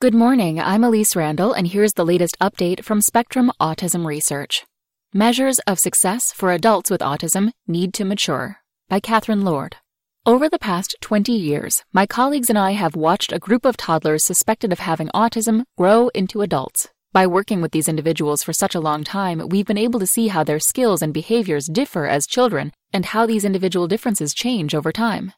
Good 0.00 0.14
morning, 0.14 0.58
I'm 0.58 0.82
Elise 0.82 1.14
Randall, 1.14 1.52
and 1.52 1.66
here's 1.66 1.92
the 1.92 2.06
latest 2.06 2.34
update 2.40 2.82
from 2.82 3.02
Spectrum 3.02 3.52
Autism 3.60 4.06
Research. 4.06 4.64
Measures 5.12 5.58
of 5.66 5.78
Success 5.78 6.32
for 6.32 6.52
Adults 6.52 6.90
with 6.90 7.02
Autism 7.02 7.50
Need 7.66 7.92
to 7.92 8.06
Mature 8.06 8.60
by 8.88 8.98
Catherine 8.98 9.44
Lord. 9.44 9.76
Over 10.24 10.48
the 10.48 10.58
past 10.58 10.96
20 11.02 11.32
years, 11.32 11.84
my 11.92 12.06
colleagues 12.06 12.48
and 12.48 12.58
I 12.58 12.70
have 12.70 12.96
watched 12.96 13.30
a 13.30 13.38
group 13.38 13.66
of 13.66 13.76
toddlers 13.76 14.24
suspected 14.24 14.72
of 14.72 14.78
having 14.78 15.08
autism 15.08 15.64
grow 15.76 16.08
into 16.14 16.40
adults. 16.40 16.88
By 17.12 17.26
working 17.26 17.60
with 17.60 17.72
these 17.72 17.86
individuals 17.86 18.42
for 18.42 18.54
such 18.54 18.74
a 18.74 18.80
long 18.80 19.04
time, 19.04 19.50
we've 19.50 19.66
been 19.66 19.76
able 19.76 20.00
to 20.00 20.06
see 20.06 20.28
how 20.28 20.44
their 20.44 20.60
skills 20.60 21.02
and 21.02 21.12
behaviors 21.12 21.66
differ 21.66 22.06
as 22.06 22.26
children 22.26 22.72
and 22.90 23.04
how 23.04 23.26
these 23.26 23.44
individual 23.44 23.86
differences 23.86 24.32
change 24.32 24.74
over 24.74 24.92
time. 24.92 25.34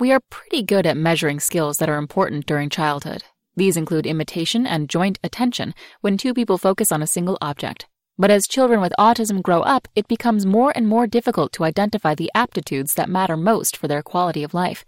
We 0.00 0.10
are 0.10 0.20
pretty 0.30 0.62
good 0.62 0.86
at 0.86 0.96
measuring 0.96 1.38
skills 1.38 1.76
that 1.76 1.90
are 1.90 1.98
important 1.98 2.46
during 2.46 2.70
childhood. 2.70 3.22
These 3.56 3.76
include 3.76 4.06
imitation 4.06 4.66
and 4.66 4.88
joint 4.88 5.18
attention 5.24 5.74
when 6.02 6.18
two 6.18 6.34
people 6.34 6.58
focus 6.58 6.92
on 6.92 7.02
a 7.02 7.06
single 7.06 7.38
object. 7.40 7.86
But 8.18 8.30
as 8.30 8.46
children 8.46 8.80
with 8.80 8.92
autism 8.98 9.42
grow 9.42 9.60
up, 9.62 9.88
it 9.94 10.08
becomes 10.08 10.46
more 10.46 10.72
and 10.74 10.86
more 10.86 11.06
difficult 11.06 11.52
to 11.54 11.64
identify 11.64 12.14
the 12.14 12.30
aptitudes 12.34 12.94
that 12.94 13.08
matter 13.08 13.36
most 13.36 13.76
for 13.76 13.88
their 13.88 14.02
quality 14.02 14.42
of 14.42 14.54
life. 14.54 14.84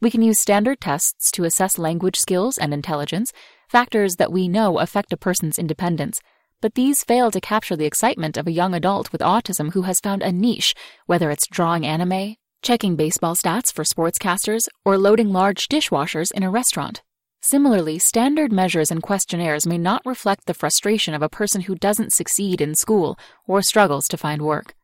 We 0.00 0.10
can 0.10 0.22
use 0.22 0.38
standard 0.38 0.80
tests 0.80 1.30
to 1.32 1.44
assess 1.44 1.78
language 1.78 2.16
skills 2.16 2.58
and 2.58 2.74
intelligence, 2.74 3.32
factors 3.68 4.16
that 4.16 4.32
we 4.32 4.46
know 4.46 4.78
affect 4.78 5.12
a 5.12 5.16
person's 5.16 5.58
independence. 5.58 6.20
But 6.60 6.74
these 6.74 7.04
fail 7.04 7.30
to 7.30 7.40
capture 7.40 7.76
the 7.76 7.86
excitement 7.86 8.36
of 8.36 8.46
a 8.46 8.52
young 8.52 8.74
adult 8.74 9.12
with 9.12 9.20
autism 9.20 9.72
who 9.72 9.82
has 9.82 10.00
found 10.00 10.22
a 10.22 10.32
niche, 10.32 10.74
whether 11.06 11.30
it's 11.30 11.46
drawing 11.46 11.86
anime, 11.86 12.36
checking 12.60 12.96
baseball 12.96 13.36
stats 13.36 13.72
for 13.72 13.84
sportscasters, 13.84 14.68
or 14.84 14.98
loading 14.98 15.32
large 15.32 15.68
dishwashers 15.68 16.30
in 16.32 16.42
a 16.42 16.50
restaurant. 16.50 17.02
Similarly, 17.48 18.00
standard 18.00 18.50
measures 18.50 18.90
and 18.90 19.00
questionnaires 19.00 19.68
may 19.68 19.78
not 19.78 20.04
reflect 20.04 20.46
the 20.46 20.52
frustration 20.52 21.14
of 21.14 21.22
a 21.22 21.28
person 21.28 21.60
who 21.60 21.76
doesn't 21.76 22.12
succeed 22.12 22.60
in 22.60 22.74
school 22.74 23.16
or 23.46 23.62
struggles 23.62 24.08
to 24.08 24.16
find 24.16 24.42
work. 24.42 24.74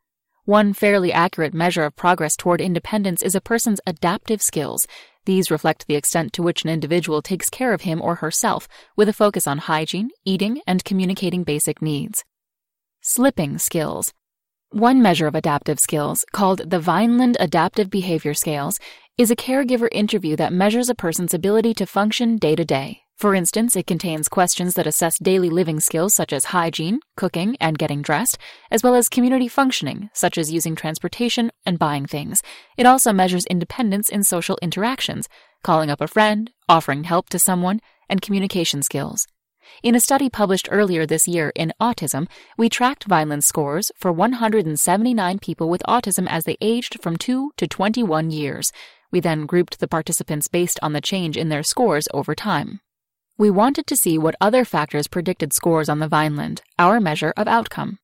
One 0.45 0.73
fairly 0.73 1.13
accurate 1.13 1.55
measure 1.55 1.83
of 1.83 1.97
progress 1.97 2.37
toward 2.37 2.61
independence 2.61 3.21
is 3.21 3.35
a 3.35 3.41
person's 3.41 3.81
adaptive 3.85 4.41
skills. 4.41 4.87
These 5.25 5.51
reflect 5.51 5.89
the 5.89 5.97
extent 5.97 6.33
to 6.35 6.45
which 6.45 6.63
an 6.63 6.71
individual 6.71 7.21
takes 7.21 7.51
care 7.51 7.73
of 7.73 7.81
him 7.81 8.01
or 8.01 8.15
herself, 8.15 8.69
with 8.95 9.09
a 9.09 9.13
focus 9.13 9.49
on 9.49 9.59
hygiene, 9.59 10.11
eating, 10.25 10.61
and 10.65 10.85
communicating 10.85 11.43
basic 11.43 11.83
needs. 11.83 12.23
Slipping 13.01 13.59
skills. 13.59 14.13
One 14.71 15.03
measure 15.03 15.27
of 15.27 15.35
adaptive 15.35 15.81
skills, 15.81 16.25
called 16.31 16.71
the 16.71 16.79
Vineland 16.79 17.37
Adaptive 17.41 17.91
Behavior 17.91 18.35
Scales, 18.35 18.79
is 19.19 19.31
a 19.31 19.37
caregiver 19.37 19.89
interview 19.93 20.37
that 20.37 20.55
measures 20.55 20.89
a 20.89 20.95
person's 20.95 21.35
ability 21.35 21.75
to 21.75 21.85
function 21.85 22.39
day 22.39 22.57
to 22.57 22.65
day. 22.65 23.03
For 23.19 23.35
instance, 23.35 23.77
it 23.77 23.87
contains 23.87 24.27
questions 24.27 24.73
that 24.75 24.87
assess 24.87 25.19
daily 25.19 25.51
living 25.51 25.81
skills 25.81 26.15
such 26.15 26.33
as 26.33 26.47
hygiene, 26.47 26.99
cooking, 27.15 27.55
and 27.61 27.79
getting 27.79 28.01
dressed, 28.01 28.39
as 28.71 28.83
well 28.83 28.95
as 28.95 29.11
community 29.11 29.49
functioning, 29.49 30.09
such 30.15 30.39
as 30.39 30.51
using 30.51 30.75
transportation 30.75 31.53
and 31.67 31.79
buying 31.79 32.07
things. 32.07 32.43
It 32.79 32.87
also 32.87 33.13
measures 33.13 33.45
independence 33.47 34.09
in 34.09 34.25
social 34.25 34.59
interactions, 34.63 35.29
calling 35.63 35.91
up 35.91 36.01
a 36.01 36.09
friend, 36.09 36.51
offering 36.67 37.05
help 37.05 37.29
to 37.29 37.39
someone, 37.39 37.81
and 38.09 38.23
communication 38.23 38.83
skills. 38.83 39.27
In 39.83 39.95
a 39.95 40.01
study 40.01 40.31
published 40.31 40.69
earlier 40.71 41.07
this 41.07 41.29
year 41.29 41.53
in 41.55 41.73
Autism, 41.81 42.29
we 42.57 42.69
tracked 42.69 43.05
Vineland 43.05 43.45
scores 43.45 43.93
for 43.95 44.11
179 44.11 45.39
people 45.39 45.69
with 45.69 45.83
autism 45.87 46.27
as 46.29 46.45
they 46.45 46.57
aged 46.61 47.01
from 47.03 47.17
2 47.17 47.53
to 47.57 47.69
21 47.69 48.31
years. 48.31 48.73
We 49.13 49.21
then 49.21 49.47
grouped 49.47 49.79
the 49.79 49.87
participants 49.87 50.49
based 50.49 50.81
on 50.83 50.95
the 50.95 51.01
change 51.01 51.37
in 51.37 51.51
their 51.51 51.63
scores 51.63 52.09
over 52.13 52.35
time. 52.35 52.81
We 53.39 53.51
wanted 53.51 53.87
to 53.87 53.97
see 53.97 54.19
what 54.19 54.35
other 54.41 54.65
factors 54.65 55.07
predicted 55.07 55.53
scores 55.53 55.89
on 55.89 55.99
the 55.99 56.09
Vineland, 56.09 56.63
our 56.79 56.99
measure 56.99 57.33
of 57.37 57.47
outcome. 57.47 57.99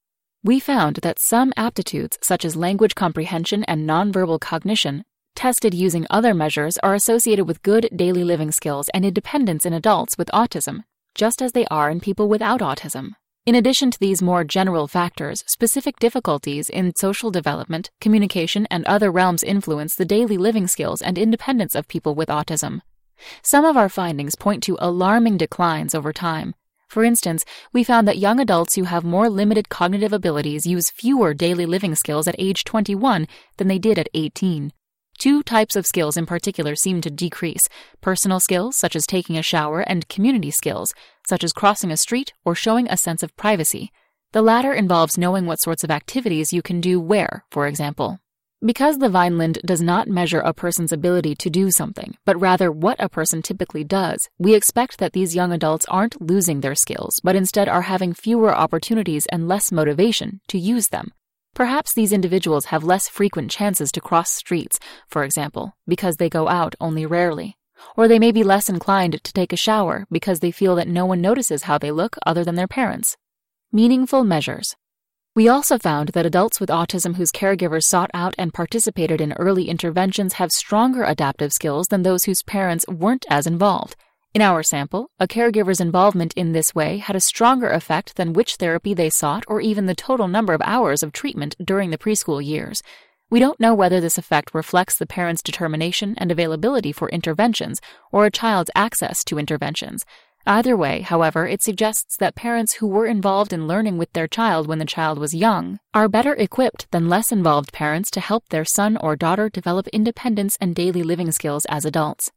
We 0.44 0.60
found 0.60 0.96
that 0.96 1.18
some 1.18 1.52
aptitudes, 1.56 2.18
such 2.22 2.44
as 2.44 2.56
language 2.56 2.94
comprehension 2.94 3.64
and 3.64 3.88
nonverbal 3.88 4.40
cognition, 4.40 5.04
tested 5.34 5.74
using 5.74 6.06
other 6.10 6.34
measures 6.34 6.78
are 6.78 6.94
associated 6.94 7.46
with 7.46 7.62
good 7.62 7.88
daily 7.94 8.24
living 8.24 8.52
skills 8.52 8.88
and 8.94 9.04
independence 9.04 9.64
in 9.64 9.72
adults 9.72 10.18
with 10.18 10.28
autism, 10.34 10.84
just 11.14 11.40
as 11.40 11.52
they 11.52 11.66
are 11.66 11.90
in 11.90 12.00
people 12.00 12.28
without 12.28 12.60
autism. 12.60 13.12
In 13.48 13.54
addition 13.54 13.90
to 13.90 13.98
these 13.98 14.20
more 14.20 14.44
general 14.44 14.86
factors, 14.86 15.42
specific 15.46 15.98
difficulties 15.98 16.68
in 16.68 16.94
social 16.94 17.30
development, 17.30 17.90
communication, 17.98 18.66
and 18.70 18.84
other 18.84 19.10
realms 19.10 19.42
influence 19.42 19.94
the 19.94 20.04
daily 20.04 20.36
living 20.36 20.66
skills 20.66 21.00
and 21.00 21.16
independence 21.16 21.74
of 21.74 21.88
people 21.88 22.14
with 22.14 22.28
autism. 22.28 22.82
Some 23.42 23.64
of 23.64 23.74
our 23.74 23.88
findings 23.88 24.36
point 24.36 24.62
to 24.64 24.76
alarming 24.78 25.38
declines 25.38 25.94
over 25.94 26.12
time. 26.12 26.56
For 26.88 27.04
instance, 27.04 27.46
we 27.72 27.84
found 27.84 28.06
that 28.06 28.18
young 28.18 28.38
adults 28.38 28.74
who 28.74 28.84
have 28.84 29.02
more 29.02 29.30
limited 29.30 29.70
cognitive 29.70 30.12
abilities 30.12 30.66
use 30.66 30.90
fewer 30.90 31.32
daily 31.32 31.64
living 31.64 31.94
skills 31.94 32.28
at 32.28 32.36
age 32.38 32.64
21 32.64 33.26
than 33.56 33.68
they 33.68 33.78
did 33.78 33.98
at 33.98 34.10
18. 34.12 34.72
Two 35.18 35.42
types 35.42 35.74
of 35.74 35.84
skills 35.84 36.16
in 36.16 36.26
particular 36.26 36.76
seem 36.76 37.00
to 37.00 37.10
decrease 37.10 37.68
personal 38.00 38.38
skills, 38.38 38.76
such 38.76 38.94
as 38.94 39.04
taking 39.04 39.36
a 39.36 39.42
shower, 39.42 39.80
and 39.80 40.08
community 40.08 40.52
skills, 40.52 40.94
such 41.26 41.42
as 41.42 41.52
crossing 41.52 41.90
a 41.90 41.96
street 41.96 42.32
or 42.44 42.54
showing 42.54 42.86
a 42.88 42.96
sense 42.96 43.24
of 43.24 43.36
privacy. 43.36 43.90
The 44.30 44.42
latter 44.42 44.72
involves 44.72 45.18
knowing 45.18 45.44
what 45.44 45.58
sorts 45.58 45.82
of 45.82 45.90
activities 45.90 46.52
you 46.52 46.62
can 46.62 46.80
do 46.80 47.00
where, 47.00 47.44
for 47.50 47.66
example. 47.66 48.20
Because 48.64 48.98
the 48.98 49.08
Vineland 49.08 49.58
does 49.64 49.82
not 49.82 50.06
measure 50.06 50.40
a 50.40 50.52
person's 50.52 50.92
ability 50.92 51.34
to 51.36 51.50
do 51.50 51.72
something, 51.72 52.16
but 52.24 52.40
rather 52.40 52.70
what 52.70 53.02
a 53.02 53.08
person 53.08 53.42
typically 53.42 53.82
does, 53.82 54.28
we 54.38 54.54
expect 54.54 54.98
that 54.98 55.14
these 55.14 55.34
young 55.34 55.52
adults 55.52 55.86
aren't 55.86 56.20
losing 56.20 56.60
their 56.60 56.76
skills, 56.76 57.20
but 57.24 57.34
instead 57.34 57.68
are 57.68 57.82
having 57.82 58.14
fewer 58.14 58.54
opportunities 58.54 59.26
and 59.26 59.48
less 59.48 59.72
motivation 59.72 60.40
to 60.46 60.58
use 60.58 60.88
them. 60.88 61.12
Perhaps 61.58 61.92
these 61.92 62.12
individuals 62.12 62.66
have 62.66 62.84
less 62.84 63.08
frequent 63.08 63.50
chances 63.50 63.90
to 63.90 64.00
cross 64.00 64.30
streets, 64.30 64.78
for 65.08 65.24
example, 65.24 65.74
because 65.88 66.18
they 66.18 66.28
go 66.28 66.46
out 66.46 66.76
only 66.80 67.04
rarely. 67.04 67.56
Or 67.96 68.06
they 68.06 68.20
may 68.20 68.30
be 68.30 68.44
less 68.44 68.68
inclined 68.68 69.20
to 69.24 69.32
take 69.32 69.52
a 69.52 69.56
shower 69.56 70.06
because 70.08 70.38
they 70.38 70.52
feel 70.52 70.76
that 70.76 70.86
no 70.86 71.04
one 71.04 71.20
notices 71.20 71.64
how 71.64 71.76
they 71.76 71.90
look 71.90 72.16
other 72.24 72.44
than 72.44 72.54
their 72.54 72.68
parents. 72.68 73.16
Meaningful 73.72 74.22
measures. 74.22 74.76
We 75.34 75.48
also 75.48 75.78
found 75.78 76.10
that 76.10 76.24
adults 76.24 76.60
with 76.60 76.68
autism 76.68 77.16
whose 77.16 77.32
caregivers 77.32 77.82
sought 77.82 78.12
out 78.14 78.36
and 78.38 78.54
participated 78.54 79.20
in 79.20 79.32
early 79.32 79.68
interventions 79.68 80.34
have 80.34 80.52
stronger 80.52 81.02
adaptive 81.02 81.52
skills 81.52 81.88
than 81.88 82.04
those 82.04 82.22
whose 82.22 82.44
parents 82.44 82.86
weren't 82.86 83.26
as 83.28 83.48
involved. 83.48 83.96
In 84.34 84.42
our 84.42 84.62
sample, 84.62 85.10
a 85.18 85.26
caregiver's 85.26 85.80
involvement 85.80 86.34
in 86.34 86.52
this 86.52 86.74
way 86.74 86.98
had 86.98 87.16
a 87.16 87.20
stronger 87.20 87.70
effect 87.70 88.16
than 88.16 88.34
which 88.34 88.56
therapy 88.56 88.92
they 88.92 89.08
sought 89.08 89.44
or 89.48 89.60
even 89.60 89.86
the 89.86 89.94
total 89.94 90.28
number 90.28 90.52
of 90.52 90.60
hours 90.64 91.02
of 91.02 91.12
treatment 91.12 91.56
during 91.64 91.90
the 91.90 91.98
preschool 91.98 92.44
years. 92.44 92.82
We 93.30 93.40
don't 93.40 93.58
know 93.58 93.74
whether 93.74 94.00
this 94.00 94.18
effect 94.18 94.54
reflects 94.54 94.96
the 94.96 95.06
parent's 95.06 95.42
determination 95.42 96.14
and 96.18 96.30
availability 96.30 96.92
for 96.92 97.08
interventions 97.08 97.80
or 98.12 98.26
a 98.26 98.30
child's 98.30 98.70
access 98.74 99.24
to 99.24 99.38
interventions. 99.38 100.04
Either 100.46 100.76
way, 100.76 101.00
however, 101.00 101.46
it 101.46 101.62
suggests 101.62 102.16
that 102.18 102.34
parents 102.34 102.74
who 102.74 102.86
were 102.86 103.06
involved 103.06 103.52
in 103.52 103.66
learning 103.66 103.98
with 103.98 104.12
their 104.12 104.28
child 104.28 104.66
when 104.66 104.78
the 104.78 104.84
child 104.84 105.18
was 105.18 105.34
young 105.34 105.78
are 105.92 106.08
better 106.08 106.34
equipped 106.34 106.86
than 106.90 107.08
less 107.08 107.32
involved 107.32 107.72
parents 107.72 108.10
to 108.10 108.20
help 108.20 108.48
their 108.48 108.64
son 108.64 108.96
or 108.98 109.16
daughter 109.16 109.48
develop 109.48 109.88
independence 109.88 110.56
and 110.60 110.74
daily 110.74 111.02
living 111.02 111.32
skills 111.32 111.64
as 111.66 111.84
adults. 111.84 112.30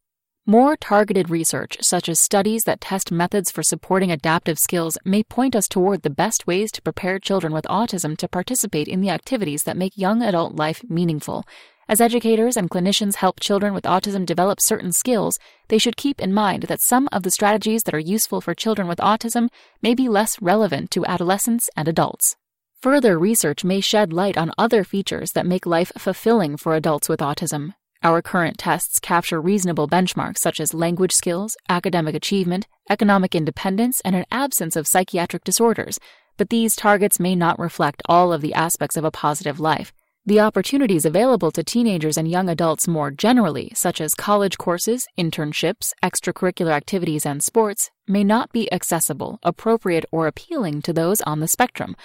More 0.47 0.75
targeted 0.75 1.29
research, 1.29 1.77
such 1.81 2.09
as 2.09 2.19
studies 2.19 2.63
that 2.63 2.81
test 2.81 3.11
methods 3.11 3.51
for 3.51 3.61
supporting 3.61 4.09
adaptive 4.09 4.57
skills, 4.57 4.97
may 5.05 5.21
point 5.21 5.55
us 5.55 5.67
toward 5.67 6.01
the 6.01 6.09
best 6.09 6.47
ways 6.47 6.71
to 6.71 6.81
prepare 6.81 7.19
children 7.19 7.53
with 7.53 7.65
autism 7.65 8.17
to 8.17 8.27
participate 8.27 8.87
in 8.87 9.01
the 9.01 9.11
activities 9.11 9.61
that 9.63 9.77
make 9.77 9.95
young 9.95 10.23
adult 10.23 10.55
life 10.55 10.81
meaningful. 10.89 11.45
As 11.87 12.01
educators 12.01 12.57
and 12.57 12.71
clinicians 12.71 13.17
help 13.17 13.39
children 13.39 13.71
with 13.71 13.83
autism 13.83 14.25
develop 14.25 14.59
certain 14.59 14.91
skills, 14.91 15.37
they 15.67 15.77
should 15.77 15.95
keep 15.95 16.19
in 16.19 16.33
mind 16.33 16.63
that 16.63 16.81
some 16.81 17.07
of 17.11 17.21
the 17.21 17.29
strategies 17.29 17.83
that 17.83 17.93
are 17.93 17.99
useful 17.99 18.41
for 18.41 18.55
children 18.55 18.87
with 18.87 18.97
autism 18.97 19.47
may 19.83 19.93
be 19.93 20.09
less 20.09 20.41
relevant 20.41 20.89
to 20.89 21.05
adolescents 21.05 21.69
and 21.77 21.87
adults. 21.87 22.35
Further 22.81 23.19
research 23.19 23.63
may 23.63 23.79
shed 23.79 24.11
light 24.11 24.39
on 24.39 24.53
other 24.57 24.83
features 24.83 25.33
that 25.33 25.45
make 25.45 25.67
life 25.67 25.91
fulfilling 25.99 26.57
for 26.57 26.73
adults 26.73 27.07
with 27.07 27.19
autism, 27.19 27.75
our 28.03 28.21
current 28.21 28.57
tests 28.57 28.99
capture 28.99 29.39
reasonable 29.39 29.87
benchmarks 29.87 30.39
such 30.39 30.59
as 30.59 30.73
language 30.73 31.11
skills, 31.11 31.55
academic 31.69 32.15
achievement, 32.15 32.67
economic 32.89 33.35
independence, 33.35 34.01
and 34.03 34.15
an 34.15 34.25
absence 34.31 34.75
of 34.75 34.87
psychiatric 34.87 35.43
disorders, 35.43 35.99
but 36.37 36.49
these 36.49 36.75
targets 36.75 37.19
may 37.19 37.35
not 37.35 37.59
reflect 37.59 38.01
all 38.07 38.33
of 38.33 38.41
the 38.41 38.53
aspects 38.53 38.97
of 38.97 39.03
a 39.03 39.11
positive 39.11 39.59
life. 39.59 39.93
The 40.25 40.39
opportunities 40.39 41.05
available 41.05 41.49
to 41.51 41.63
teenagers 41.63 42.15
and 42.15 42.29
young 42.29 42.47
adults 42.47 42.87
more 42.87 43.09
generally, 43.09 43.71
such 43.73 43.99
as 43.99 44.13
college 44.13 44.57
courses, 44.57 45.07
internships, 45.17 45.93
extracurricular 46.03 46.71
activities, 46.71 47.25
and 47.25 47.43
sports, 47.43 47.89
may 48.07 48.23
not 48.23 48.51
be 48.51 48.71
accessible, 48.71 49.39
appropriate, 49.41 50.05
or 50.11 50.27
appealing 50.27 50.83
to 50.83 50.93
those 50.93 51.21
on 51.21 51.39
the 51.39 51.47
spectrum, 51.47 51.95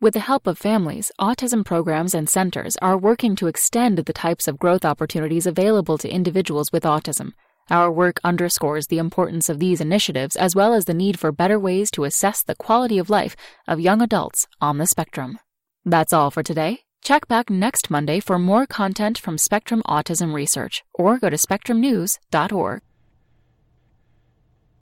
with 0.00 0.14
the 0.14 0.20
help 0.20 0.46
of 0.46 0.56
families, 0.56 1.10
autism 1.20 1.64
programs 1.64 2.14
and 2.14 2.28
centers 2.28 2.76
are 2.76 2.96
working 2.96 3.34
to 3.34 3.48
extend 3.48 3.98
the 3.98 4.12
types 4.12 4.46
of 4.46 4.58
growth 4.58 4.84
opportunities 4.84 5.44
available 5.44 5.98
to 5.98 6.08
individuals 6.08 6.70
with 6.72 6.84
autism. 6.84 7.32
Our 7.68 7.90
work 7.90 8.20
underscores 8.22 8.86
the 8.86 8.98
importance 8.98 9.48
of 9.48 9.58
these 9.58 9.80
initiatives 9.80 10.36
as 10.36 10.54
well 10.54 10.72
as 10.72 10.84
the 10.84 10.94
need 10.94 11.18
for 11.18 11.32
better 11.32 11.58
ways 11.58 11.90
to 11.92 12.04
assess 12.04 12.44
the 12.44 12.54
quality 12.54 12.98
of 12.98 13.10
life 13.10 13.34
of 13.66 13.80
young 13.80 14.00
adults 14.00 14.46
on 14.60 14.78
the 14.78 14.86
spectrum. 14.86 15.40
That's 15.84 16.12
all 16.12 16.30
for 16.30 16.44
today. 16.44 16.82
Check 17.02 17.26
back 17.26 17.50
next 17.50 17.90
Monday 17.90 18.20
for 18.20 18.38
more 18.38 18.66
content 18.66 19.18
from 19.18 19.36
Spectrum 19.36 19.82
Autism 19.84 20.32
Research 20.32 20.84
or 20.94 21.18
go 21.18 21.28
to 21.28 21.36
spectrumnews.org. 21.36 22.82